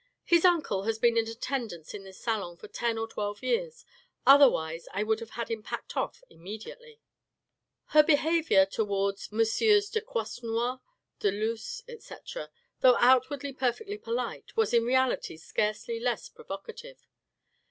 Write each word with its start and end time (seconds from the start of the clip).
"His 0.33 0.45
uncle 0.45 0.85
has 0.85 0.97
been 0.97 1.15
in 1.15 1.27
attendance 1.27 1.93
in 1.93 2.05
this 2.05 2.19
salon 2.19 2.57
for 2.57 2.67
ten 2.67 2.97
or 2.97 3.07
twelve 3.07 3.43
years, 3.43 3.85
otherwise 4.25 4.87
I 4.95 5.03
would 5.03 5.19
have 5.19 5.29
had 5.37 5.51
him 5.51 5.61
packed 5.61 5.95
off 5.95 6.23
immediately." 6.27 6.99
Her 7.89 8.01
behaviour 8.01 8.65
towards 8.65 9.27
MM. 9.27 9.91
de 9.91 10.01
Croisenois, 10.01 10.79
de 11.19 11.29
Luz, 11.31 11.83
etc., 11.87 12.49
though 12.79 12.97
outwardly 12.97 13.53
perfectly 13.53 13.99
polite, 13.99 14.57
was 14.57 14.73
in 14.73 14.85
reality 14.85 15.37
scarcely 15.37 15.99
less 15.99 16.29
provocative. 16.29 17.05